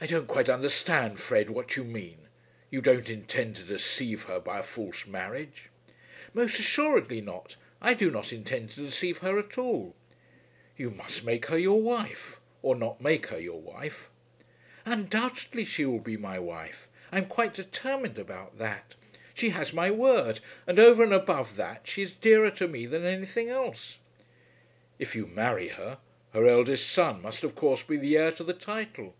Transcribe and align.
"I 0.00 0.06
don't 0.06 0.26
quite 0.26 0.50
understand, 0.50 1.18
Fred, 1.18 1.48
what 1.48 1.76
you 1.76 1.84
mean. 1.84 2.28
You 2.68 2.82
don't 2.82 3.08
intend 3.08 3.56
to 3.56 3.62
deceive 3.62 4.24
her 4.24 4.38
by 4.38 4.58
a 4.58 4.62
false 4.62 5.06
marriage?" 5.06 5.70
"Most 6.34 6.58
assuredly 6.58 7.22
not. 7.22 7.56
I 7.80 7.94
do 7.94 8.10
not 8.10 8.30
intend 8.30 8.70
to 8.70 8.84
deceive 8.84 9.18
her 9.18 9.38
at 9.38 9.56
all." 9.56 9.94
"You 10.76 10.90
must 10.90 11.24
make 11.24 11.46
her 11.46 11.56
your 11.56 11.80
wife, 11.80 12.38
or 12.60 12.76
not 12.76 13.00
make 13.00 13.28
her 13.28 13.38
your 13.38 13.60
wife." 13.62 14.10
"Undoubtedly 14.84 15.64
she 15.64 15.86
will 15.86 16.00
be 16.00 16.18
my 16.18 16.38
wife. 16.38 16.86
I 17.10 17.16
am 17.16 17.24
quite 17.26 17.54
determined 17.54 18.18
about 18.18 18.58
that. 18.58 18.96
She 19.32 19.50
has 19.50 19.72
my 19.72 19.90
word, 19.90 20.40
and 20.66 20.78
over 20.78 21.02
and 21.02 21.14
above 21.14 21.56
that, 21.56 21.86
she 21.86 22.02
is 22.02 22.12
dearer 22.12 22.50
to 22.52 22.68
me 22.68 22.84
than 22.84 23.06
anything 23.06 23.48
else." 23.48 23.96
"If 24.98 25.14
you 25.16 25.26
marry 25.28 25.68
her, 25.68 25.96
her 26.34 26.46
eldest 26.46 26.90
son 26.90 27.22
must 27.22 27.42
of 27.42 27.54
course 27.54 27.82
be 27.82 27.96
the 27.96 28.18
heir 28.18 28.32
to 28.32 28.44
the 28.44 28.52
title." 28.52 29.14